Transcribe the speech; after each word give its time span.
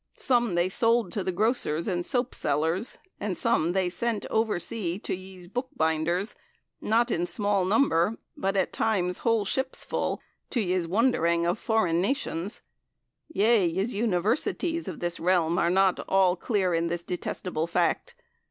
Some 0.17 0.55
they 0.55 0.67
solde 0.67 1.11
to 1.11 1.23
the 1.23 1.31
grossers 1.31 1.87
and 1.87 2.03
sope 2.03 2.33
sellers, 2.33 2.97
and 3.19 3.37
some 3.37 3.73
they 3.73 3.87
sent 3.87 4.25
over 4.31 4.57
see 4.57 4.97
to 4.97 5.13
yeS 5.15 5.45
booke 5.45 5.69
bynders, 5.77 6.33
not 6.81 7.11
in 7.11 7.27
small 7.27 7.65
nombre, 7.65 8.17
but 8.35 8.57
at 8.57 8.73
tymes 8.73 9.19
whole 9.19 9.45
shyppes 9.45 9.83
full, 9.85 10.19
to 10.49 10.59
yeS, 10.59 10.87
wonderynge 10.87 11.47
of 11.47 11.59
foren 11.63 12.01
nacyons. 12.03 12.61
Yea 13.27 13.63
yeS. 13.69 13.93
Universytees 13.93 14.87
of 14.87 14.97
thys 14.97 15.19
realme 15.19 15.59
are 15.59 15.69
not 15.69 15.99
alle 16.09 16.35
clere 16.35 16.73
in 16.75 16.89
thys 16.89 17.05
detestable 17.05 17.67
fact. 17.67 18.15